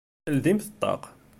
[0.35, 1.01] Ldimt ṭṭaq!